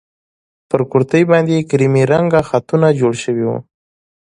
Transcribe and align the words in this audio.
پر 0.69 0.81
کورتۍ 0.91 1.23
باندې 1.31 1.51
يې 1.57 1.67
کيريمي 1.69 2.03
رنګه 2.13 2.39
خطونه 2.49 2.87
جوړ 2.99 3.13
شوي 3.23 3.45
وو. 3.47 3.57